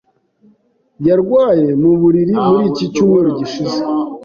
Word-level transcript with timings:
Yarwaye 1.07 1.67
mu 1.81 1.91
buriri 2.01 2.33
muri 2.45 2.63
iki 2.69 2.85
cyumweru 2.93 3.29
gishize. 3.39 3.79